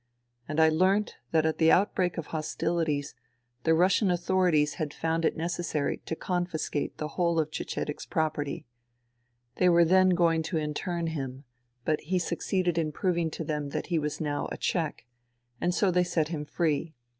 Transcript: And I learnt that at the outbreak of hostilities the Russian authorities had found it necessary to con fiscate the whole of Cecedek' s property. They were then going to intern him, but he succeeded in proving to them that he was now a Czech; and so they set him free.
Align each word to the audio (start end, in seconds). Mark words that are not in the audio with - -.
And 0.47 0.59
I 0.59 0.67
learnt 0.67 1.17
that 1.29 1.45
at 1.45 1.59
the 1.59 1.71
outbreak 1.71 2.17
of 2.17 2.25
hostilities 2.33 3.13
the 3.65 3.75
Russian 3.75 4.09
authorities 4.09 4.73
had 4.81 4.95
found 4.95 5.25
it 5.25 5.37
necessary 5.37 5.97
to 6.07 6.15
con 6.15 6.47
fiscate 6.47 6.97
the 6.97 7.09
whole 7.09 7.37
of 7.37 7.51
Cecedek' 7.53 7.99
s 7.99 8.07
property. 8.07 8.65
They 9.57 9.69
were 9.69 9.85
then 9.85 10.09
going 10.15 10.41
to 10.41 10.57
intern 10.57 11.05
him, 11.05 11.43
but 11.85 12.01
he 12.01 12.17
succeeded 12.17 12.79
in 12.79 12.91
proving 12.91 13.29
to 13.29 13.43
them 13.43 13.69
that 13.69 13.87
he 13.93 13.99
was 13.99 14.19
now 14.19 14.49
a 14.51 14.57
Czech; 14.57 15.05
and 15.61 15.71
so 15.71 15.91
they 15.91 16.03
set 16.03 16.29
him 16.29 16.45
free. 16.45 16.95